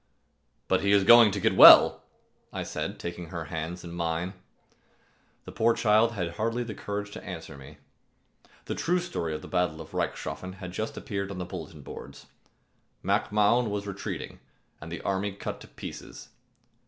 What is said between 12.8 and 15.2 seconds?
Mac Mahon was retreating and the